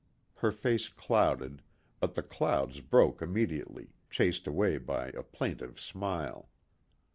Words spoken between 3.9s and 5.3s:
chased away by a